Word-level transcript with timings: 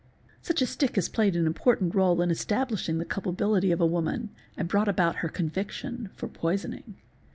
Such 0.41 0.63
a 0.63 0.65
stick 0.65 0.95
has 0.95 1.07
played 1.07 1.35
an 1.35 1.45
important 1.45 1.93
réle 1.93 2.23
in 2.23 2.31
establishing 2.31 2.97
the 2.97 3.05
culpabi 3.05 3.61
hty 3.61 3.71
of 3.71 3.79
a 3.81 3.85
woman 3.85 4.31
and 4.57 4.67
brought 4.67 4.87
about 4.89 5.17
her 5.17 5.29
conviction 5.29 6.09
for 6.15 6.27
poisoning. 6.27 6.95